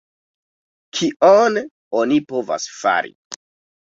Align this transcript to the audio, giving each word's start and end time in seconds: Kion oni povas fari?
Kion 0.99 1.59
oni 1.99 2.17
povas 2.31 2.65
fari? 2.79 3.13